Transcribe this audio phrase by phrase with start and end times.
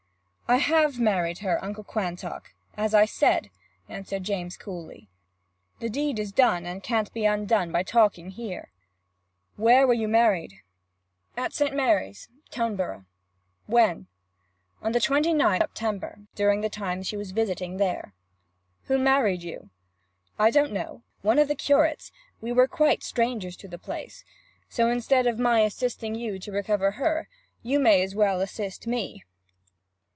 [0.47, 3.49] 'I have married her, Uncle Quantock, as I said,'
[3.87, 5.07] answered James coolly.
[5.79, 8.73] 'The deed is done, and can't be undone by talking here.'
[9.55, 10.55] 'Where were you married?'
[11.37, 11.73] 'At St.
[11.73, 13.05] Mary's, Toneborough.'
[13.67, 14.07] 'When?'
[14.81, 18.13] 'On the 29th of September, during the time she was visiting there.'
[18.87, 19.69] 'Who married you?'
[20.37, 21.01] 'I don't know.
[21.21, 22.11] One of the curates
[22.41, 24.25] we were quite strangers to the place.
[24.67, 27.29] So, instead of my assisting you to recover her,
[27.63, 29.23] you may as well assist me.'